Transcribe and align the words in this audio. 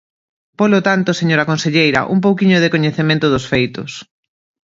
Polo 0.59 0.79
tanto, 0.87 1.09
señora 1.19 1.47
conselleira, 1.51 2.07
un 2.13 2.19
pouquiño 2.25 2.57
de 2.59 2.71
coñecemento 2.73 3.25
dos 3.29 3.45
feitos. 3.51 3.91